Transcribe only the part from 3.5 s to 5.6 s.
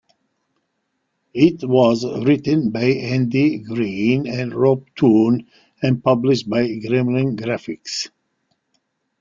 Green and Rob Toone